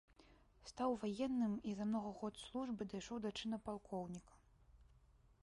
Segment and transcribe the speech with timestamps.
[0.69, 4.33] Стаў ваенным і за многа год службы дайшоў да чына палкоўніка.